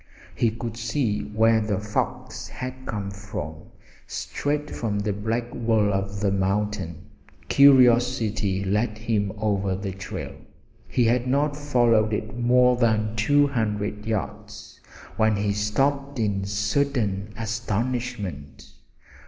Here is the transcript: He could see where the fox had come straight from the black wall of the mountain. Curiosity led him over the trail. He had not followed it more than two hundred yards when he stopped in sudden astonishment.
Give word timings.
He 0.33 0.49
could 0.49 0.77
see 0.77 1.19
where 1.25 1.61
the 1.61 1.77
fox 1.77 2.47
had 2.47 2.87
come 2.87 3.11
straight 4.07 4.71
from 4.71 4.97
the 4.97 5.13
black 5.13 5.53
wall 5.53 5.93
of 5.93 6.21
the 6.21 6.31
mountain. 6.31 7.05
Curiosity 7.49 8.63
led 8.65 8.97
him 8.97 9.31
over 9.37 9.75
the 9.75 9.91
trail. 9.91 10.33
He 10.87 11.03
had 11.05 11.27
not 11.27 11.55
followed 11.55 12.13
it 12.13 12.35
more 12.35 12.77
than 12.77 13.15
two 13.15 13.45
hundred 13.45 14.07
yards 14.07 14.79
when 15.17 15.35
he 15.35 15.53
stopped 15.53 16.17
in 16.17 16.45
sudden 16.45 17.31
astonishment. 17.37 18.71